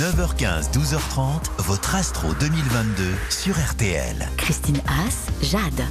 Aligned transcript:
9h15, 0.00 0.72
12h30, 0.72 1.50
votre 1.58 1.94
Astro 1.94 2.32
2022 2.40 3.04
sur 3.28 3.54
RTL. 3.54 4.16
Christine 4.38 4.80
Haas, 4.88 5.26
Jade. 5.42 5.84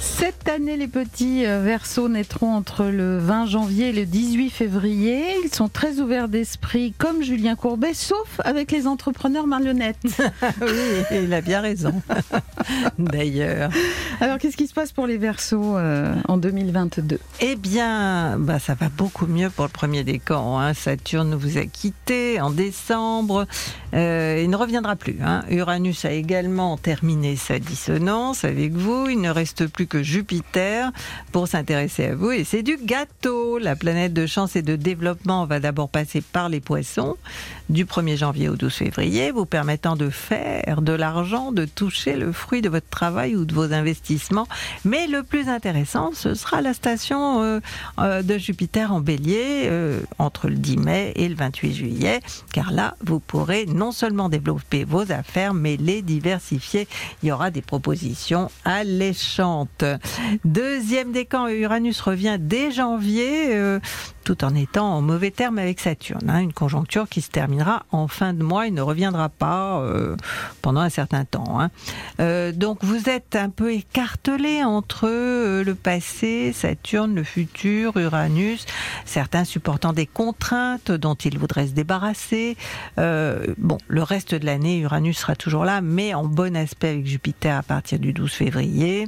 Cette 0.00 0.48
année, 0.48 0.76
les 0.76 0.88
petits 0.88 1.46
euh, 1.46 1.60
versos 1.62 2.08
naîtront 2.08 2.52
entre 2.52 2.86
le 2.86 3.18
20 3.18 3.46
janvier 3.46 3.90
et 3.90 3.92
le 3.92 4.04
18 4.04 4.50
février. 4.50 5.36
Ils 5.44 5.54
sont 5.54 5.68
très 5.68 6.00
ouverts 6.00 6.28
d'esprit, 6.28 6.92
comme 6.98 7.22
Julien 7.22 7.54
Courbet, 7.54 7.94
sauf 7.94 8.40
avec 8.42 8.72
les 8.72 8.88
entrepreneurs 8.88 9.46
marionnettes. 9.46 9.96
oui, 10.60 11.04
il 11.12 11.32
a 11.32 11.40
bien 11.40 11.60
raison. 11.60 12.02
D'ailleurs. 12.98 13.70
Alors, 14.20 14.38
qu'est-ce 14.38 14.56
qui 14.56 14.66
se 14.66 14.74
passe 14.74 14.92
pour 14.92 15.06
les 15.06 15.18
versos 15.18 15.76
euh, 15.76 16.14
en 16.28 16.36
2022 16.36 17.18
Eh 17.40 17.56
bien, 17.56 18.38
bah, 18.38 18.58
ça 18.58 18.74
va 18.74 18.88
beaucoup 18.88 19.26
mieux 19.26 19.50
pour 19.50 19.64
le 19.64 19.70
premier 19.70 20.04
décan. 20.04 20.58
Hein. 20.58 20.74
Saturne 20.74 21.34
vous 21.34 21.58
a 21.58 21.64
quitté 21.64 22.40
en 22.40 22.50
décembre. 22.50 23.46
Euh, 23.94 24.40
il 24.42 24.50
ne 24.50 24.56
reviendra 24.56 24.96
plus. 24.96 25.16
Hein. 25.22 25.44
Uranus 25.50 26.04
a 26.04 26.12
également 26.12 26.76
terminé 26.76 27.36
sa 27.36 27.58
dissonance 27.58 28.44
avec 28.44 28.72
vous. 28.72 29.08
Il 29.08 29.20
ne 29.20 29.30
reste 29.30 29.66
plus 29.66 29.86
que 29.86 30.02
Jupiter 30.02 30.92
pour 31.32 31.48
s'intéresser 31.48 32.06
à 32.06 32.14
vous. 32.14 32.30
Et 32.30 32.44
c'est 32.44 32.62
du 32.62 32.76
gâteau. 32.76 33.58
La 33.58 33.74
planète 33.74 34.12
de 34.12 34.26
chance 34.26 34.54
et 34.56 34.62
de 34.62 34.76
développement 34.76 35.46
va 35.46 35.60
d'abord 35.60 35.88
passer 35.88 36.20
par 36.20 36.48
les 36.48 36.60
poissons 36.60 37.16
du 37.68 37.84
1er 37.84 38.16
janvier 38.16 38.48
au 38.48 38.56
12 38.56 38.72
février, 38.72 39.30
vous 39.30 39.46
permettant 39.46 39.96
de 39.96 40.10
faire 40.10 40.82
de 40.82 40.92
l'argent, 40.92 41.50
de 41.50 41.64
toucher 41.64 42.16
le 42.16 42.30
fruit 42.30 42.60
de 42.60 42.68
votre 42.68 42.88
travail 42.88 43.36
ou 43.36 43.44
de 43.44 43.54
vos 43.54 43.72
investissements. 43.72 44.03
Mais 44.84 45.06
le 45.06 45.22
plus 45.22 45.48
intéressant, 45.48 46.10
ce 46.14 46.34
sera 46.34 46.60
la 46.60 46.74
station 46.74 47.42
euh, 47.42 47.60
euh, 47.98 48.22
de 48.22 48.38
Jupiter 48.38 48.92
en 48.92 49.00
bélier 49.00 49.64
euh, 49.66 50.00
entre 50.18 50.48
le 50.48 50.56
10 50.56 50.76
mai 50.78 51.12
et 51.16 51.28
le 51.28 51.34
28 51.34 51.74
juillet, 51.74 52.20
car 52.52 52.72
là, 52.72 52.96
vous 53.04 53.20
pourrez 53.20 53.66
non 53.66 53.92
seulement 53.92 54.28
développer 54.28 54.84
vos 54.84 55.10
affaires, 55.12 55.54
mais 55.54 55.76
les 55.76 56.02
diversifier. 56.02 56.86
Il 57.22 57.28
y 57.28 57.32
aura 57.32 57.50
des 57.50 57.62
propositions 57.62 58.50
alléchantes. 58.64 59.84
Deuxième 60.44 61.12
décan, 61.12 61.48
Uranus 61.48 62.00
revient 62.00 62.36
dès 62.38 62.70
janvier, 62.70 63.78
tout 64.24 64.44
en 64.44 64.54
étant 64.54 64.94
en 64.94 65.02
mauvais 65.02 65.30
terme 65.30 65.58
avec 65.58 65.80
Saturne. 65.80 66.28
Hein. 66.28 66.40
une 66.40 66.52
conjoncture 66.52 67.08
qui 67.08 67.20
se 67.20 67.30
terminera 67.30 67.84
en 67.90 68.08
fin 68.08 68.32
de 68.32 68.42
mois 68.42 68.66
et 68.66 68.70
ne 68.70 68.80
reviendra 68.80 69.28
pas 69.28 69.82
pendant 70.62 70.80
un 70.80 70.88
certain 70.88 71.24
temps. 71.24 71.58
Hein. 71.60 72.52
Donc 72.52 72.82
vous 72.82 73.08
êtes 73.08 73.36
un 73.36 73.50
peu 73.50 73.72
entre 74.64 75.62
le 75.62 75.74
passé, 75.74 76.52
Saturne, 76.52 77.14
le 77.14 77.22
futur, 77.22 77.96
Uranus, 77.96 78.66
certains 79.04 79.44
supportant 79.44 79.92
des 79.92 80.06
contraintes 80.06 80.90
dont 80.90 81.14
ils 81.14 81.38
voudraient 81.38 81.68
se 81.68 81.72
débarrasser. 81.72 82.56
bon, 82.96 83.78
le 83.86 84.02
reste 84.02 84.34
de 84.34 84.44
l'année, 84.44 84.78
Uranus 84.78 85.18
sera 85.18 85.36
toujours 85.36 85.64
là, 85.64 85.80
mais 85.80 86.12
en 86.12 86.24
bon 86.24 86.56
aspect 86.56 86.88
avec 86.88 87.06
Jupiter 87.06 87.56
à 87.56 87.62
partir 87.62 87.98
du 87.98 88.12
12 88.12 88.32
février. 88.32 89.06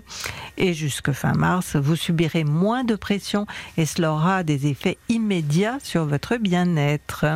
Et 0.56 0.72
jusque 0.72 1.12
fin 1.12 1.32
mars, 1.32 1.76
vous 1.76 1.96
subirez 1.96 2.44
moins 2.44 2.84
de 2.84 2.94
pression 2.94 3.46
et 3.76 3.86
cela 3.86 4.12
aura 4.12 4.42
des 4.44 4.68
effets 4.68 4.98
immédiats 5.08 5.78
sur 5.82 6.04
votre 6.04 6.36
bien-être. 6.36 7.26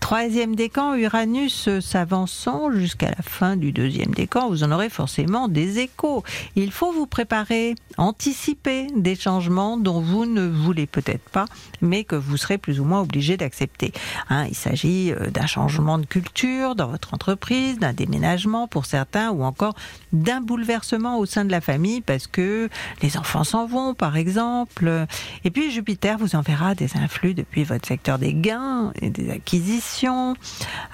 Troisième 0.00 0.54
décan, 0.54 0.94
Uranus 0.94 1.68
s'avançant 1.80 2.70
jusqu'à 2.70 3.08
la 3.08 3.22
fin 3.22 3.56
du 3.56 3.72
deuxième 3.72 4.12
décan, 4.14 4.48
vous 4.48 4.62
en 4.62 4.70
aurez 4.70 4.88
forcément 4.88 5.48
des 5.48 5.80
échos. 5.80 6.22
Faut 6.70 6.92
vous 6.92 7.06
préparer, 7.06 7.74
anticiper 7.96 8.86
des 8.96 9.14
changements 9.14 9.76
dont 9.76 10.00
vous 10.00 10.26
ne 10.26 10.46
voulez 10.46 10.86
peut-être 10.86 11.28
pas, 11.30 11.46
mais 11.80 12.04
que 12.04 12.16
vous 12.16 12.36
serez 12.36 12.58
plus 12.58 12.80
ou 12.80 12.84
moins 12.84 13.00
obligé 13.00 13.36
d'accepter. 13.36 13.92
Hein, 14.30 14.46
il 14.48 14.54
s'agit 14.54 15.12
euh, 15.12 15.30
d'un 15.30 15.46
changement 15.46 15.98
de 15.98 16.06
culture 16.06 16.74
dans 16.74 16.88
votre 16.88 17.14
entreprise, 17.14 17.78
d'un 17.78 17.92
déménagement 17.92 18.68
pour 18.68 18.86
certains, 18.86 19.30
ou 19.30 19.42
encore 19.42 19.74
d'un 20.12 20.40
bouleversement 20.40 21.18
au 21.18 21.26
sein 21.26 21.44
de 21.44 21.50
la 21.50 21.60
famille 21.60 22.00
parce 22.00 22.26
que 22.26 22.68
les 23.02 23.16
enfants 23.16 23.44
s'en 23.44 23.66
vont, 23.66 23.94
par 23.94 24.16
exemple. 24.16 25.06
Et 25.44 25.50
puis 25.50 25.70
Jupiter 25.70 26.18
vous 26.18 26.36
enverra 26.36 26.74
des 26.74 26.96
influx 26.96 27.34
depuis 27.34 27.64
votre 27.64 27.86
secteur 27.86 28.18
des 28.18 28.34
gains 28.34 28.92
et 29.00 29.10
des 29.10 29.30
acquisitions 29.30 30.36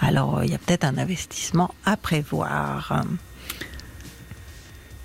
alors, 0.01 0.39
euh, 0.39 0.45
il 0.45 0.51
y 0.51 0.55
a 0.55 0.59
peut-être 0.59 0.85
un 0.85 0.99
investissement 0.99 1.75
à 1.85 1.97
prévoir. 1.97 3.05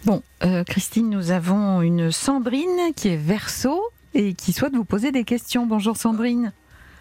Bon, 0.05 0.21
euh, 0.43 0.63
Christine, 0.63 1.09
nous 1.09 1.31
avons 1.31 1.81
une 1.81 2.11
Sandrine 2.11 2.93
qui 2.95 3.09
est 3.09 3.17
verso 3.17 3.81
et 4.13 4.33
qui 4.33 4.53
souhaite 4.53 4.75
vous 4.75 4.85
poser 4.85 5.11
des 5.11 5.23
questions. 5.23 5.65
Bonjour 5.65 5.97
Sandrine. 5.97 6.53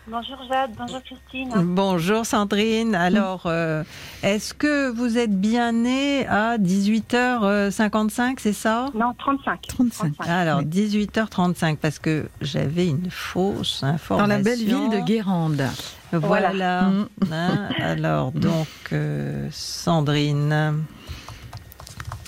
Bonjour 0.09 0.39
Jade, 0.49 0.71
bonjour 0.79 1.03
Christine. 1.03 1.51
Bonjour 1.75 2.25
Sandrine. 2.25 2.95
Alors, 2.95 3.43
euh, 3.47 3.83
est-ce 4.23 4.55
que 4.55 4.89
vous 4.89 5.19
êtes 5.19 5.41
bien 5.41 5.73
née 5.73 6.25
à 6.29 6.59
18h55, 6.59 8.37
c'est 8.39 8.53
ça? 8.53 8.87
Non, 8.95 9.15
35. 9.19 9.63
35. 9.67 10.15
Alors, 10.21 10.63
18h35, 10.63 11.77
parce 11.79 11.99
que 11.99 12.29
j'avais 12.41 12.87
une 12.87 13.11
fausse 13.11 13.83
information. 13.83 14.19
Dans 14.19 14.27
la 14.27 14.43
belle 14.43 14.59
ville 14.61 14.91
de 14.91 15.05
Guérande. 15.05 15.65
Voilà. 16.13 16.83
Mm. 16.83 17.09
Hein, 17.33 17.69
alors, 17.81 18.31
donc, 18.31 18.69
euh, 18.93 19.49
Sandrine. 19.51 20.85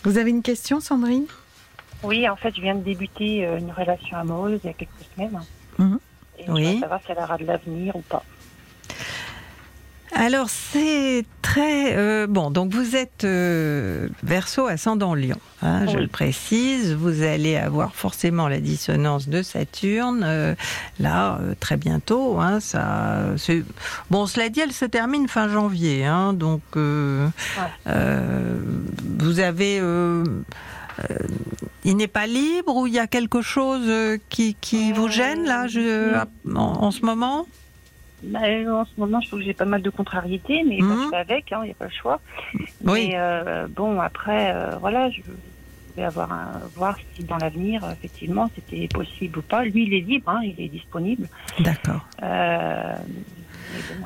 Vous 0.08 0.16
avez 0.16 0.30
une 0.30 0.42
question, 0.42 0.80
Sandrine? 0.80 1.26
Oui, 2.02 2.26
en 2.30 2.36
fait, 2.36 2.56
je 2.56 2.62
viens 2.62 2.74
de 2.74 2.80
débuter 2.80 3.44
euh, 3.44 3.58
une 3.58 3.70
relation 3.70 4.16
amoureuse 4.16 4.58
il 4.64 4.68
y 4.68 4.70
a 4.70 4.72
quelques 4.72 4.90
semaines. 5.14 5.38
Mm. 5.76 5.96
Et 6.38 6.50
oui. 6.50 6.64
je 6.64 6.72
veux 6.72 6.80
savoir 6.80 7.00
si 7.04 7.12
elle 7.12 7.18
aura 7.18 7.36
de 7.36 7.44
l'avenir 7.44 7.94
ou 7.94 8.00
pas. 8.00 8.24
Alors 10.12 10.48
c'est 10.48 11.24
très 11.42 11.96
euh, 11.96 12.26
bon. 12.26 12.50
Donc 12.50 12.72
vous 12.72 12.96
êtes 12.96 13.24
euh, 13.24 14.08
Verseau 14.22 14.66
ascendant 14.66 15.14
Lion. 15.14 15.38
Hein, 15.62 15.86
Je 15.86 15.98
le 15.98 16.08
précise. 16.08 16.94
Vous 16.94 17.22
allez 17.22 17.56
avoir 17.56 17.94
forcément 17.94 18.48
la 18.48 18.60
dissonance 18.60 19.28
de 19.28 19.42
Saturne 19.42 20.22
euh, 20.24 20.54
là 20.98 21.38
très 21.60 21.76
bientôt. 21.76 22.40
Hein, 22.40 22.60
ça. 22.60 23.34
Bon, 24.10 24.26
cela 24.26 24.48
dit, 24.48 24.60
elle 24.60 24.72
se 24.72 24.86
termine 24.86 25.28
fin 25.28 25.48
janvier. 25.48 26.04
Hein, 26.04 26.32
donc 26.32 26.62
vous 29.38 29.44
avez 29.44 29.80
il 31.84 31.96
n'est 31.96 32.08
pas 32.08 32.26
libre 32.26 32.76
ou 32.76 32.86
il 32.86 32.94
y 32.94 32.98
a 32.98 33.06
quelque 33.06 33.40
chose 33.40 34.18
qui, 34.28 34.54
qui 34.60 34.92
vous 34.92 35.08
gêne 35.08 35.44
là 35.44 35.68
je, 35.68 36.18
en, 36.54 36.90
ce 36.90 37.04
moment? 37.04 37.46
Bah, 38.22 38.40
en 38.40 38.84
ce 38.84 38.90
moment, 38.98 39.20
je 39.20 39.28
trouve 39.28 39.38
que 39.40 39.44
j'ai 39.44 39.54
pas 39.54 39.64
mal 39.64 39.80
de 39.80 39.90
contrariétés, 39.90 40.64
mais 40.66 40.78
mmh. 40.80 41.04
je 41.04 41.08
fais 41.10 41.16
avec, 41.16 41.50
il 41.50 41.54
hein, 41.54 41.64
n'y 41.64 41.70
a 41.70 41.74
pas 41.74 41.84
le 41.84 41.90
choix. 41.90 42.20
Oui. 42.84 43.08
Mais 43.08 43.12
euh, 43.14 43.68
bon, 43.68 44.00
après, 44.00 44.52
euh, 44.52 44.76
voilà, 44.80 45.08
je 45.10 45.20
vais 45.96 46.02
avoir 46.02 46.32
un, 46.32 46.60
voir 46.74 46.96
si 47.14 47.22
dans 47.22 47.36
l'avenir, 47.36 47.82
effectivement, 47.92 48.50
c'était 48.54 48.88
possible 48.88 49.38
ou 49.38 49.42
pas. 49.42 49.64
Lui, 49.64 49.84
il 49.84 49.94
est 49.94 50.00
libre, 50.00 50.30
hein, 50.30 50.40
il 50.42 50.60
est 50.60 50.68
disponible. 50.68 51.28
D'accord. 51.60 52.06
Euh, 52.24 52.94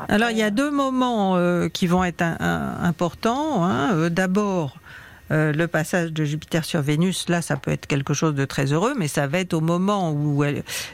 Alors, 0.08 0.30
il 0.30 0.36
y 0.36 0.42
a 0.42 0.50
deux 0.50 0.70
moments 0.70 1.38
qui 1.70 1.86
vont 1.86 2.04
être 2.04 2.22
importants. 2.22 3.64
Hein. 3.64 4.10
D'abord, 4.10 4.76
euh, 5.32 5.52
le 5.52 5.66
passage 5.66 6.12
de 6.12 6.24
Jupiter 6.24 6.64
sur 6.64 6.82
Vénus, 6.82 7.28
là, 7.28 7.40
ça 7.40 7.56
peut 7.56 7.70
être 7.70 7.86
quelque 7.86 8.12
chose 8.12 8.34
de 8.34 8.44
très 8.44 8.72
heureux, 8.72 8.92
mais 8.96 9.08
ça 9.08 9.26
va 9.26 9.38
être 9.38 9.54
au 9.54 9.60
moment 9.60 10.12
où 10.12 10.44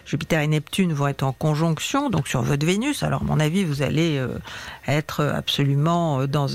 Jupiter 0.06 0.40
et 0.40 0.46
Neptune 0.46 0.92
vont 0.92 1.08
être 1.08 1.24
en 1.24 1.32
conjonction, 1.32 2.08
donc 2.08 2.28
sur 2.28 2.42
votre 2.42 2.64
Vénus. 2.64 3.02
Alors, 3.02 3.22
à 3.22 3.24
mon 3.24 3.40
avis, 3.40 3.64
vous 3.64 3.82
allez 3.82 4.16
euh, 4.16 4.38
être 4.86 5.24
absolument 5.24 6.20
euh, 6.20 6.26
dans 6.26 6.48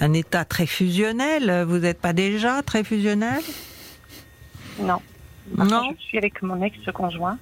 un 0.00 0.12
état 0.12 0.44
très 0.44 0.66
fusionnel. 0.66 1.64
Vous 1.66 1.78
n'êtes 1.78 2.00
pas 2.00 2.12
déjà 2.12 2.62
très 2.62 2.84
fusionnel? 2.84 3.42
Non. 4.80 5.00
Non? 5.56 5.82
Je 5.98 6.04
suis 6.04 6.18
avec 6.18 6.40
mon 6.42 6.62
ex-conjoint. 6.62 7.38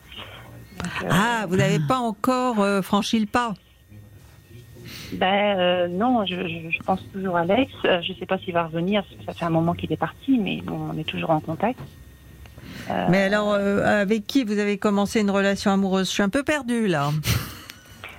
ah, 1.11 1.45
vous 1.49 1.57
n'avez 1.57 1.81
pas 1.87 1.99
encore 1.99 2.57
franchi 2.83 3.21
le 3.21 3.27
pas? 3.27 3.55
Ben 5.13 5.59
euh, 5.59 5.89
non, 5.89 6.25
je, 6.27 6.83
pense 6.85 7.01
toujours 7.13 7.37
à 7.37 7.41
Alex. 7.41 7.73
Euh, 7.85 8.01
je 8.03 8.13
ne 8.13 8.19
sais 8.19 8.27
pas 8.27 8.39
s'il 8.39 8.55
va 8.55 8.65
revenir, 8.65 9.05
ça 9.25 9.33
fait 9.33 9.45
un 9.45 9.51
moment 9.51 9.75
qu'il 9.75 9.93
est 9.93 9.99
parti, 9.99 10.39
mais 10.39 10.61
on 10.69 10.97
est 10.99 11.05
toujours 11.05 11.31
en 11.31 11.41
contact. 11.41 11.79
Euh, 12.91 13.07
mais 13.09 13.25
alors, 13.25 13.55
avec 13.55 14.27
qui 14.27 14.45
vous 14.45 14.59
avez 14.59 14.79
commencé 14.79 15.21
une 15.21 15.31
relation 15.31 15.71
amoureuse? 15.71 16.09
Je 16.09 16.13
suis 16.13 16.23
un 16.23 16.29
peu 16.29 16.43
perdue 16.43 16.87
là. 16.87 17.11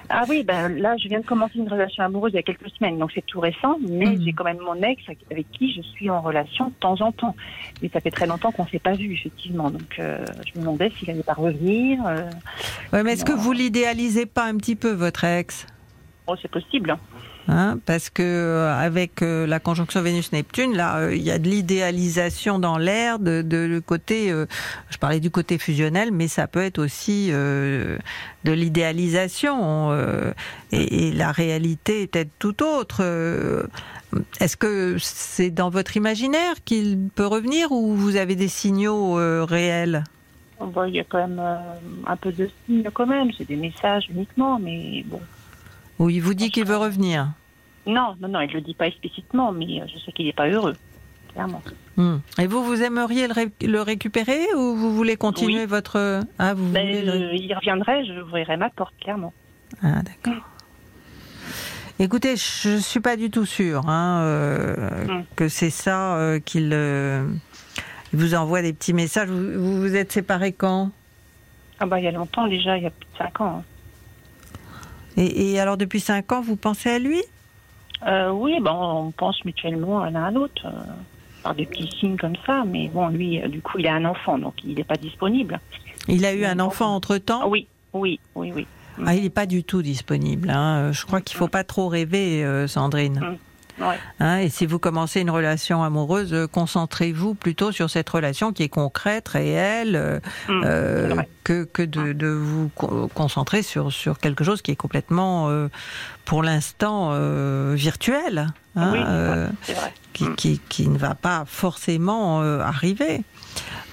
Ah 0.09 0.23
oui, 0.29 0.41
ben 0.41 0.69
là, 0.69 0.95
je 0.95 1.09
viens 1.09 1.19
de 1.19 1.25
commencer 1.25 1.55
une 1.59 1.67
relation 1.67 2.01
amoureuse 2.01 2.31
il 2.31 2.37
y 2.37 2.39
a 2.39 2.41
quelques 2.41 2.69
semaines, 2.69 2.97
donc 2.97 3.11
c'est 3.13 3.25
tout 3.25 3.41
récent, 3.41 3.77
mais 3.89 4.05
mhm. 4.05 4.23
j'ai 4.23 4.31
quand 4.31 4.45
même 4.45 4.59
mon 4.59 4.81
ex 4.81 5.03
avec 5.29 5.51
qui 5.51 5.73
je 5.73 5.81
suis 5.81 6.09
en 6.09 6.21
relation 6.21 6.67
de 6.69 6.73
temps 6.79 7.01
en 7.01 7.11
temps. 7.11 7.35
Mais 7.81 7.89
ça 7.89 7.99
fait 7.99 8.09
très 8.09 8.25
longtemps 8.25 8.53
qu'on 8.53 8.63
ne 8.63 8.69
s'est 8.69 8.79
pas 8.79 8.93
vu, 8.93 9.11
effectivement. 9.11 9.69
Donc 9.69 9.95
je 9.97 10.57
me 10.57 10.61
demandais 10.61 10.93
s'il 10.97 11.09
allait 11.09 11.23
pas 11.23 11.33
revenir. 11.33 11.99
ouais, 12.93 13.03
mais 13.03 13.11
est-ce 13.11 13.25
que 13.25 13.33
vous 13.33 13.51
l'idéalisez 13.51 14.25
pas 14.25 14.45
un 14.45 14.55
petit 14.55 14.77
peu, 14.77 14.93
votre 14.93 15.25
ex? 15.25 15.67
Oh, 16.27 16.35
c'est 16.41 16.51
possible. 16.51 16.97
Hein, 17.49 17.79
parce 17.85 18.09
que 18.09 18.21
euh, 18.21 18.77
avec 18.77 19.21
euh, 19.21 19.47
la 19.47 19.61
conjonction 19.61 20.01
Vénus-Neptune, 20.01 20.75
là, 20.75 20.97
euh, 20.97 21.15
il 21.15 21.21
y 21.21 21.31
a 21.31 21.39
de 21.39 21.47
l'idéalisation 21.47 22.59
dans 22.59 22.77
l'air, 22.77 23.19
de, 23.19 23.41
de 23.41 23.55
le 23.55 23.79
côté, 23.79 24.33
je 24.89 24.97
parlais 24.97 25.21
du 25.21 25.31
côté 25.31 25.57
fusionnel, 25.57 26.11
mais 26.11 26.27
ça 26.27 26.47
peut 26.47 26.61
être 26.61 26.79
aussi 26.79 27.29
de 27.29 27.97
l'idéalisation, 28.43 29.97
et, 30.73 31.07
et 31.07 31.11
la 31.13 31.31
réalité 31.31 32.03
est 32.03 32.07
peut-être 32.07 32.31
tout 32.39 32.63
autre. 32.63 33.01
Est-ce 34.41 34.57
que 34.57 34.97
c'est 34.99 35.49
dans 35.49 35.69
votre 35.69 35.95
imaginaire 35.95 36.55
qu'il 36.65 36.99
peut 37.15 37.27
revenir, 37.27 37.71
ou 37.71 37.95
vous 37.95 38.17
avez 38.17 38.35
des 38.35 38.49
signaux 38.49 39.13
réels? 39.45 40.03
Il 40.87 40.95
y 40.95 40.99
a 40.99 41.03
quand 41.05 41.25
même 41.25 41.41
un 42.05 42.15
peu 42.17 42.33
de 42.33 42.49
signes 42.65 42.89
quand 42.93 43.07
même. 43.07 43.29
C'est 43.37 43.47
des 43.47 43.55
messages 43.55 44.09
uniquement, 44.09 44.59
mais 44.59 45.05
bon. 45.05 45.21
Où 45.99 46.09
il 46.09 46.19
vous 46.21 46.33
dit 46.33 46.51
qu'il 46.51 46.65
veut 46.65 46.77
revenir 46.77 47.29
Non, 47.85 48.15
non, 48.19 48.27
non, 48.27 48.41
il 48.41 48.47
ne 48.49 48.53
le 48.53 48.61
dit 48.61 48.73
pas 48.75 48.87
explicitement, 48.87 49.51
mais 49.51 49.81
je 49.87 49.97
sais 49.99 50.11
qu'il 50.11 50.25
n'est 50.27 50.33
pas 50.33 50.47
heureux, 50.47 50.75
clairement. 51.33 51.61
Hmm. 51.95 52.17
Et 52.39 52.45
vous, 52.47 52.63
vous 52.63 52.83
aimeriez 52.83 53.27
le, 53.27 53.33
ré- 53.33 53.51
le 53.61 53.81
récupérer, 53.81 54.39
ou 54.55 54.75
vous 54.75 54.93
voulez 54.95 55.15
continuer 55.17 55.61
Oui. 55.61 55.65
votre... 55.67 56.21
Ah, 56.37 56.53
vous 56.53 56.71
Ben, 56.71 56.85
voulez 56.87 57.01
le 57.03 57.11
ré- 57.11 57.35
il 57.35 57.53
reviendrait, 57.55 58.05
je 58.05 58.21
ouvrirai 58.21 58.57
ma 58.57 58.69
porte, 58.69 58.93
clairement. 59.01 59.33
Ah, 59.81 60.01
d'accord. 60.03 60.43
Écoutez, 61.99 62.35
je 62.35 62.77
suis 62.77 62.99
pas 62.99 63.15
du 63.17 63.31
tout 63.31 63.45
sûre 63.47 63.89
hein, 63.89 64.21
euh, 64.21 65.05
Mm. 65.07 65.23
que 65.35 65.47
c'est 65.49 65.71
ça 65.71 66.15
euh, 66.17 66.39
qu'il 66.39 66.69
euh, 66.71 67.25
il 68.13 68.19
vous 68.19 68.35
envoie 68.35 68.61
des 68.61 68.71
petits 68.71 68.93
messages. 68.93 69.29
Vous 69.29 69.53
vous, 69.59 69.77
vous 69.81 69.95
êtes 69.95 70.11
séparés 70.11 70.51
quand? 70.53 70.91
Ah 71.79 71.87
bah 71.87 71.99
il 71.99 72.05
y 72.05 72.07
a 72.07 72.11
longtemps 72.11 72.47
déjà, 72.47 72.77
il 72.77 72.83
y 72.83 72.85
a 72.85 72.91
plus 72.91 73.05
de 73.13 73.17
5 73.17 73.41
ans. 73.41 73.57
hein. 73.57 73.63
Et, 75.17 75.51
et 75.53 75.59
alors 75.59 75.75
depuis 75.77 75.99
cinq 75.99 76.31
ans, 76.31 76.41
vous 76.41 76.55
pensez 76.55 76.89
à 76.89 76.99
lui? 76.99 77.21
Euh, 78.07 78.29
oui, 78.31 78.59
bon, 78.61 78.71
on 79.07 79.11
pense 79.11 79.43
mutuellement 79.43 80.03
l'un 80.05 80.25
à 80.25 80.31
l'autre, 80.31 80.65
euh, 80.65 80.69
par 81.43 81.55
des 81.55 81.65
petits 81.65 81.89
signes 81.99 82.15
comme 82.17 82.35
ça, 82.45 82.63
mais 82.65 82.87
bon, 82.89 83.07
lui, 83.09 83.41
euh, 83.41 83.47
du 83.47 83.59
coup, 83.61 83.79
il 83.79 83.87
a 83.87 83.93
un 83.95 84.05
enfant, 84.05 84.37
donc 84.37 84.53
il 84.63 84.75
n'est 84.75 84.83
pas 84.83 84.97
disponible. 84.97 85.59
Il 86.07 86.23
a 86.25 86.33
eu 86.33 86.45
un 86.45 86.59
enfant 86.59 86.93
entre 86.95 87.15
Ah 87.15 87.19
temps. 87.19 87.49
oui, 87.49 87.67
oui, 87.93 88.19
oui, 88.35 88.51
oui. 88.55 88.67
Ah, 89.05 89.13
il 89.15 89.23
n'est 89.23 89.29
pas 89.29 89.45
du 89.45 89.63
tout 89.63 89.81
disponible. 89.81 90.49
hein. 90.49 90.91
Je 90.91 91.05
crois 91.05 91.21
qu'il 91.21 91.37
faut 91.37 91.47
pas 91.47 91.63
trop 91.63 91.87
rêver, 91.87 92.43
euh, 92.45 92.67
Sandrine. 92.67 93.37
Ouais. 93.79 93.97
Hein, 94.19 94.37
et 94.39 94.49
si 94.49 94.65
vous 94.65 94.79
commencez 94.79 95.21
une 95.21 95.29
relation 95.29 95.83
amoureuse, 95.83 96.33
euh, 96.33 96.47
concentrez-vous 96.47 97.35
plutôt 97.35 97.71
sur 97.71 97.89
cette 97.89 98.09
relation 98.09 98.51
qui 98.51 98.63
est 98.63 98.69
concrète, 98.69 99.27
réelle, 99.27 99.95
euh, 99.95 100.19
Mm, 100.47 100.61
euh, 100.65 101.15
que, 101.43 101.63
que 101.65 101.83
de, 101.83 102.13
de 102.13 102.27
vous 102.27 102.69
co- 102.75 103.07
concentrer 103.13 103.61
sur, 103.61 103.91
sur 103.91 104.17
quelque 104.19 104.43
chose 104.43 104.61
qui 104.61 104.71
est 104.71 104.75
complètement, 104.75 105.49
euh, 105.49 105.67
pour 106.25 106.41
l'instant, 106.43 107.09
euh, 107.11 107.73
virtuel, 107.75 108.47
hein, 108.75 108.89
oui, 108.93 108.99
vrai, 108.99 109.73
vrai. 109.75 109.93
qui, 110.13 110.25
qui, 110.35 110.61
qui 110.69 110.87
ne 110.87 110.97
va 110.97 111.13
pas 111.15 111.43
forcément 111.45 112.41
arriver. 112.41 113.21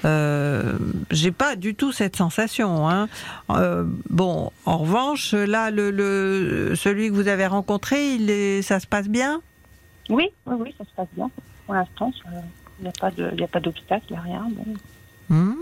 Euh, 0.05 0.75
J'ai 1.11 1.31
pas 1.31 1.57
du 1.57 1.75
tout 1.75 1.93
cette 1.93 2.17
sensation. 2.17 2.89
Hein. 2.89 3.09
Euh, 3.51 3.85
bon, 4.11 4.51
en 4.67 4.79
revanche, 4.79 5.33
là, 5.33 5.71
le, 5.71 5.91
le, 5.91 6.75
celui 6.75 7.09
que 7.09 7.15
vous 7.15 7.29
avez 7.29 7.47
rencontré, 7.47 8.15
il 8.15 8.31
est, 8.31 8.63
ça 8.63 8.81
se 8.81 8.87
passe 8.87 9.09
bien? 9.09 9.41
Oui, 10.11 10.29
oui, 10.47 10.57
oui, 10.61 10.75
ça 10.79 10.85
se 10.85 10.91
passe 10.97 11.09
bien. 11.13 11.31
Pour 11.67 11.75
l'instant, 11.75 12.13
il 12.79 12.83
n'y 12.83 12.89
a 12.89 12.93
pas 12.93 13.11
de- 13.11 13.29
il 13.33 13.37
n'y 13.39 13.45
a 13.45 13.49
pas 13.49 13.61
d'obstacle, 13.61 14.05
il 14.11 14.13
n'y 14.13 14.19
a 14.19 14.23
rien. 14.23 14.47
Bon, 14.51 14.65
Hmm 15.31 15.55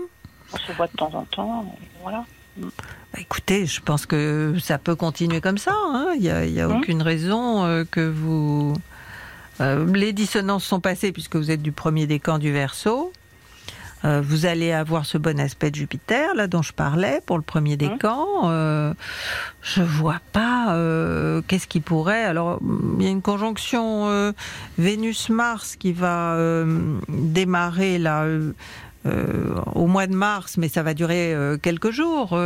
on 0.51 0.57
se 0.57 0.71
voit 0.73 0.87
de 0.87 0.91
temps 0.97 1.11
en 1.15 1.23
temps, 1.23 1.75
voilà. 2.03 2.25
Bah, 2.57 2.69
écoutez, 3.17 3.65
je 3.65 3.81
pense 3.81 4.05
que 4.05 4.55
ça 4.61 4.77
peut 4.77 4.95
continuer 4.95 5.41
comme 5.41 5.57
ça. 5.57 5.71
hein. 5.73 6.09
Il 6.15 6.21
n'y 6.21 6.29
a, 6.29 6.45
il 6.45 6.53
y 6.53 6.61
a 6.61 6.67
Mhm. 6.67 6.75
aucune 6.77 7.01
raison 7.01 7.63
euh, 7.65 7.83
que 7.89 8.07
vous... 8.07 8.73
Euh, 9.61 9.91
les 9.93 10.13
dissonances 10.13 10.63
sont 10.63 10.79
passées 10.79 11.11
puisque 11.11 11.35
vous 11.37 11.49
êtes 11.49 11.61
du 11.63 11.71
premier 11.71 12.05
décan 12.05 12.37
du 12.37 12.51
Verseau. 12.51 13.11
Euh, 14.05 14.21
vous 14.21 14.45
allez 14.45 14.71
avoir 14.73 15.05
ce 15.05 15.17
bon 15.17 15.39
aspect 15.39 15.71
de 15.71 15.75
Jupiter, 15.77 16.35
là 16.35 16.45
dont 16.47 16.61
je 16.61 16.73
parlais, 16.73 17.21
pour 17.25 17.37
le 17.37 17.43
premier 17.43 17.77
décan. 17.77 18.27
Euh, 18.49 18.93
je 19.61 19.81
vois 19.81 20.19
pas 20.33 20.52
euh, 20.71 21.41
qu'est-ce 21.47 21.67
qui 21.67 21.79
pourrait. 21.79 22.23
Alors, 22.23 22.59
il 22.99 23.05
y 23.05 23.07
a 23.07 23.11
une 23.11 23.21
conjonction 23.21 24.09
euh, 24.09 24.31
Vénus-Mars 24.77 25.75
qui 25.75 25.93
va 25.93 26.33
euh, 26.33 26.97
démarrer 27.09 27.99
là. 27.99 28.25
au 29.75 29.87
mois 29.87 30.07
de 30.07 30.15
mars, 30.15 30.55
mais 30.57 30.69
ça 30.69 30.81
va 30.81 30.93
durer 30.93 31.35
quelques 31.61 31.91
jours, 31.91 32.39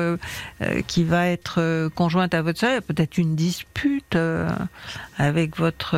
qui 0.87 1.03
va 1.03 1.27
être 1.27 1.89
conjointe 1.93 2.33
à 2.33 2.41
votre 2.41 2.59
soeur, 2.59 2.81
peut-être 2.81 3.19
une 3.19 3.35
dispute 3.35 4.17
avec 5.19 5.55
votre. 5.55 5.95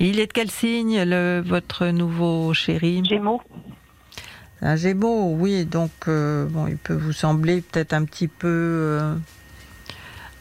il 0.00 0.20
est 0.20 0.26
de 0.26 0.32
quel 0.32 0.50
signe, 0.50 1.02
le, 1.04 1.42
votre 1.42 1.86
nouveau 1.86 2.52
chéri? 2.52 3.02
Gémeaux, 3.06 3.40
Un 4.60 4.76
Gémeaux, 4.76 5.34
oui. 5.34 5.64
Donc, 5.64 5.92
bon, 6.06 6.66
il 6.66 6.76
peut 6.76 6.92
vous 6.94 7.14
sembler 7.14 7.62
peut-être 7.62 7.94
un 7.94 8.04
petit 8.04 8.28
peu. 8.28 9.16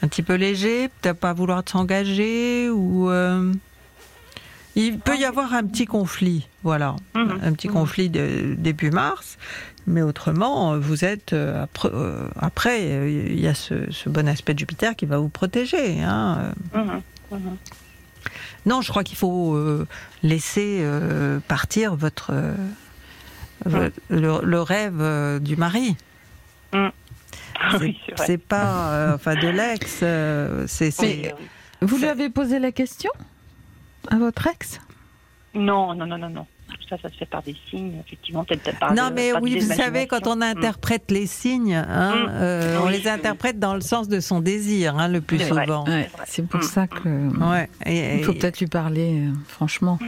Un 0.03 0.07
petit 0.07 0.23
peu 0.23 0.35
léger, 0.35 0.89
peut-être 1.01 1.19
pas 1.19 1.33
vouloir 1.33 1.63
s'engager 1.67 2.69
ou. 2.69 3.09
euh, 3.09 3.51
il 4.75 4.99
peut 4.99 5.17
y 5.17 5.25
avoir 5.25 5.53
un 5.53 5.63
petit 5.65 5.85
conflit, 5.85 6.47
voilà, 6.63 6.95
Mhm. 7.13 7.39
un 7.43 7.51
petit 7.53 7.67
conflit 7.67 8.09
de, 8.09 8.55
début 8.57 8.89
mars, 8.89 9.37
mais 9.85 10.01
autrement, 10.01 10.77
vous 10.79 11.03
êtes 11.03 11.33
euh, 11.33 11.63
après, 11.63 11.89
euh, 11.93 12.25
après, 12.39 13.11
il 13.11 13.39
y 13.39 13.47
a 13.47 13.53
ce, 13.53 13.91
ce 13.91 14.07
bon 14.07 14.29
aspect 14.29 14.53
de 14.53 14.59
Jupiter 14.59 14.95
qui 14.95 15.05
va 15.05 15.17
vous 15.17 15.27
protéger. 15.27 16.01
Hein. 16.01 16.53
Mhm, 16.73 17.01
mhm. 17.31 17.57
Non, 18.65 18.81
je 18.81 18.89
crois 18.91 19.03
qu'il 19.03 19.17
faut 19.17 19.57
laisser 20.23 20.85
partir 21.49 21.95
votre 21.95 22.31
vo- 23.65 23.89
le, 24.09 24.39
le 24.41 24.61
rêve 24.61 25.39
du 25.41 25.55
mari. 25.57 25.95
Ah 27.73 27.77
oui, 27.79 27.97
c'est 28.25 28.37
pas 28.37 28.91
euh, 28.91 29.15
enfin 29.15 29.35
de 29.35 29.47
l'ex. 29.47 29.99
euh, 30.03 30.65
c'est 30.67 30.91
c'est- 30.91 31.05
Oui, 31.05 31.21
oui. 31.39 31.45
Vous 31.81 31.97
lui 31.97 32.05
avez 32.05 32.29
posé 32.29 32.59
la 32.59 32.71
question 32.71 33.11
à 34.09 34.17
votre 34.17 34.47
ex? 34.47 34.79
Non, 35.53 35.93
non, 35.95 36.05
non, 36.05 36.17
non, 36.17 36.29
non. 36.29 36.45
Tout 36.69 36.77
ça, 36.89 36.97
ça 37.01 37.09
se 37.09 37.15
fait 37.15 37.25
par 37.25 37.43
des 37.43 37.55
signes, 37.69 37.99
effectivement, 38.05 38.45
peut-être 38.45 38.79
par 38.79 38.93
Non, 38.93 39.09
de- 39.09 39.13
mais 39.15 39.31
par 39.33 39.41
oui, 39.41 39.59
vous 39.59 39.73
savez, 39.73 40.07
quand 40.07 40.25
on 40.25 40.35
imaginations. 40.35 40.59
interprète 40.59 41.11
les 41.11 41.25
signes, 41.27 41.73
hein, 41.75 42.15
Mm. 42.15 42.29
euh, 42.29 42.79
on 42.81 42.87
les 42.87 42.99
oui. 42.99 43.09
interprète 43.09 43.59
dans 43.59 43.73
le 43.75 43.81
sens 43.81 44.07
de 44.07 44.19
son 44.21 44.39
désir, 44.39 44.97
hein, 44.97 45.09
le 45.09 45.19
plus 45.19 45.39
souvent. 45.39 45.83
Ouais. 45.85 46.09
C'est 46.27 46.47
pour 46.47 46.61
Mm. 46.61 46.63
ça 46.63 46.87
que. 46.87 47.09
Ouais. 47.49 47.69
Et- 47.85 48.19
Il 48.19 48.23
faut 48.23 48.33
peut-être 48.33 48.59
lui 48.59 48.67
parler, 48.67 49.27
euh, 49.27 49.31
franchement. 49.49 49.99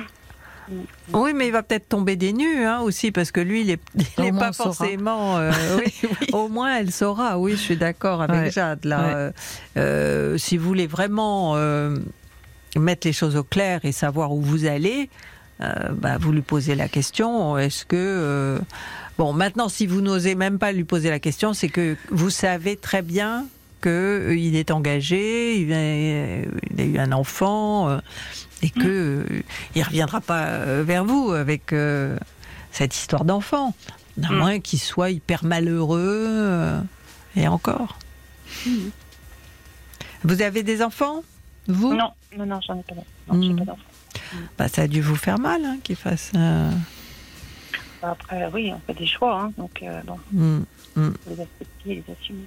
Oui, 1.14 1.34
mais 1.34 1.48
il 1.48 1.52
va 1.52 1.64
peut-être 1.64 1.90
tomber 1.90 2.16
des 2.16 2.34
nues 2.34 2.66
hein, 2.66 2.80
aussi, 2.81 3.12
parce 3.12 3.31
que 3.31 3.40
lui, 3.42 3.62
il 3.62 3.78
n'est 4.20 4.31
pas 4.31 4.54
forcément. 4.54 5.38
euh, 5.38 5.52
oui. 5.78 6.28
Au 6.34 6.48
moins, 6.48 6.78
elle 6.78 6.92
saura. 6.92 7.38
Oui, 7.40 7.52
je 7.54 7.58
suis 7.58 7.78
d'accord 7.78 8.22
avec 8.22 8.36
Ouais. 8.36 8.52
Jade. 8.52 8.86
Là, 8.86 9.06
Ouais. 9.08 9.14
Euh, 9.16 9.31
euh, 9.78 10.38
si 10.38 10.58
vous 10.58 10.68
voulez 10.68 10.88
vraiment 10.88 11.54
euh, 11.56 11.98
mettre 12.78 13.08
les 13.08 13.14
choses 13.14 13.36
au 13.36 13.44
clair 13.44 13.81
et 13.84 13.92
savoir 13.92 14.31
où 14.33 14.42
vous 14.42 14.66
allez, 14.66 15.09
bah, 15.59 16.18
vous 16.19 16.31
lui 16.33 16.42
posez 16.42 16.76
la 16.76 16.90
question. 16.90 17.57
Est-ce 17.57 17.86
que 17.86 18.59
bon, 19.18 19.31
maintenant, 19.31 19.69
si 19.69 19.88
vous 19.88 20.02
n'osez 20.02 20.36
même 20.36 20.59
pas 20.59 20.71
lui 20.74 20.83
poser 20.83 21.09
la 21.09 21.19
question, 21.19 21.54
c'est 21.54 21.69
que 21.69 21.95
vous 22.12 22.30
savez 22.30 22.76
très 22.76 23.02
bien 23.02 23.45
qu'il 23.83 24.56
est 24.56 24.71
engagé, 24.71 25.57
il 25.59 25.73
a, 25.73 26.83
eu 26.85 26.97
un 26.97 27.11
enfant. 27.11 27.90
euh, 27.90 27.99
et 28.61 28.69
que 28.69 29.25
euh, 29.30 29.42
il 29.75 29.83
reviendra 29.83 30.21
pas 30.21 30.45
euh, 30.45 30.83
vers 30.87 31.04
vous 31.04 31.31
avec 31.31 31.73
euh, 31.73 32.18
cette 32.71 32.95
histoire 32.95 33.25
d'enfant, 33.25 33.75
à 34.23 34.31
Mm. 34.31 34.37
moins 34.37 34.59
qu'il 34.61 34.80
soit 34.80 35.09
hyper 35.11 35.44
malheureux 35.44 36.25
euh, 36.30 36.80
et 37.35 37.47
encore. 37.47 37.97
Vous 40.23 40.42
avez 40.42 40.63
des 40.63 40.81
enfants 40.81 41.23
Vous? 41.68 41.94
Non, 41.94 42.11
non, 42.37 42.45
non, 42.45 42.59
j'en 42.66 42.80
ai 42.80 42.83
pas. 42.83 42.94
Non, 43.33 43.54
Mm. 43.54 43.66
pas. 43.66 43.75
Bah, 44.57 44.68
Ça 44.69 44.83
a 44.83 44.87
dû 44.87 45.02
vous 45.02 45.16
faire 45.18 45.40
mal 45.40 45.66
hein, 45.66 45.78
qu'il 45.83 45.95
fasse. 45.97 46.31
euh, 46.35 46.71
Après, 48.02 48.49
oui, 48.54 48.71
on 48.73 48.80
fait 48.87 48.97
des 48.97 49.07
choix, 49.07 49.42
hein, 49.42 49.52
donc 49.57 49.81
euh, 49.83 50.02
bon, 50.06 50.19
mm. 50.31 51.11
les 51.28 51.42
accepter 51.42 51.68
les 51.85 52.04
assumer. 52.21 52.45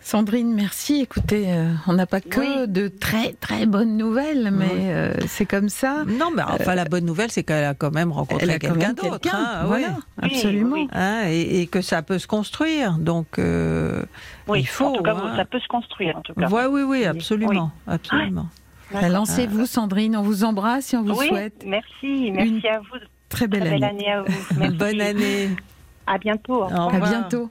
Sandrine, 0.00 0.54
merci. 0.54 1.00
Écoutez, 1.02 1.52
euh, 1.52 1.70
on 1.86 1.92
n'a 1.92 2.06
pas 2.06 2.22
que 2.22 2.40
Oui. 2.40 2.68
de 2.68 2.88
très 2.88 3.34
très 3.34 3.66
bonnes 3.66 3.98
nouvelles, 3.98 4.50
mais 4.50 4.70
euh, 4.94 5.12
c'est 5.26 5.44
comme 5.44 5.68
ça. 5.68 6.04
Non, 6.06 6.30
mais 6.34 6.42
enfin, 6.44 6.74
la 6.74 6.86
bonne 6.86 7.04
nouvelle, 7.04 7.30
c'est 7.30 7.42
qu'elle 7.42 7.64
a 7.64 7.74
quand 7.74 7.92
même 7.92 8.10
rencontré 8.10 8.58
quelqu'un 8.58 8.94
d'autre. 8.94 9.28
hein, 9.34 9.64
voilà, 9.66 9.88
oui. 10.22 10.30
absolument. 10.32 10.76
oui. 10.76 10.88
Hein, 10.92 11.24
et, 11.26 11.60
et 11.60 11.66
que 11.66 11.82
ça 11.82 12.00
peut 12.00 12.18
se 12.18 12.26
construire. 12.26 12.92
Donc, 12.92 13.38
euh, 13.38 14.02
Oui, 14.46 14.60
il 14.60 14.66
faut. 14.66 14.86
en 14.86 14.92
tout 14.92 15.02
cas, 15.02 15.14
hein. 15.14 15.34
ça 15.36 15.44
peut 15.44 15.60
se 15.60 15.68
construire, 15.68 16.16
en 16.16 16.22
tout 16.22 16.32
cas. 16.32 16.48
Ouais, 16.48 16.64
oui, 16.64 16.82
oui, 16.82 17.00
Oui. 17.00 17.04
absolument. 17.04 17.70
absolument. 17.86 18.46
Bah, 18.90 19.10
Lancez-vous, 19.10 19.66
Sandrine. 19.66 20.16
On 20.16 20.22
vous 20.22 20.42
embrasse 20.44 20.94
et 20.94 20.96
on 20.96 21.02
vous 21.02 21.18
oui, 21.18 21.28
souhaite 21.28 21.62
merci, 21.66 22.30
merci 22.32 22.48
une 22.48 22.66
à 22.66 22.78
vous. 22.78 22.96
très 23.28 23.46
belle 23.46 23.60
Très 23.60 23.70
belle 23.72 23.84
année. 23.84 24.04
année 24.06 24.10
à 24.10 24.22
vous. 24.22 24.32
Merci. 24.56 24.76
Bonne 24.78 25.00
année. 25.02 25.50
À 26.06 26.16
bientôt. 26.16 26.62
Au 26.62 26.72
Au 26.72 26.86
revoir. 26.86 26.94
À 26.94 26.98
bientôt. 27.10 27.50